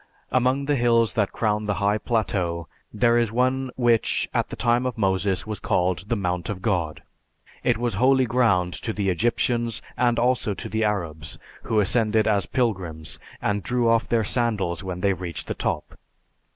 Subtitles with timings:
[0.31, 4.87] Among the hills that crown the high plateau there is one which at the time
[4.87, 7.03] of Moses was called the "Mount of God."
[7.63, 12.47] It was holy ground to the Egyptians, and also to the Arabs, who ascended as
[12.47, 15.93] pilgrims and drew off their sandals when they reached the top.